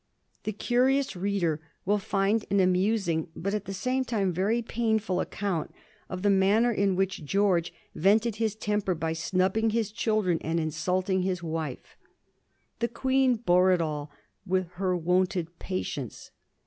[0.45, 5.71] The curious reader will find an amusing, but at the same time very painful, account
[6.09, 11.21] of the manner in which George vented his temper by snubbing his children and insulting
[11.21, 11.95] his wife.
[12.79, 14.09] The Queen bore it all
[14.43, 16.31] with her wonted patience.